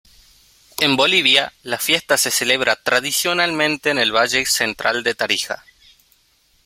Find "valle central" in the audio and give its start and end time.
4.15-5.03